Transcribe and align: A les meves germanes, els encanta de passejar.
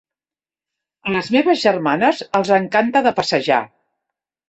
A 1.09 1.13
les 1.17 1.29
meves 1.37 1.63
germanes, 1.65 2.25
els 2.43 2.57
encanta 2.59 3.07
de 3.11 3.17
passejar. 3.23 3.65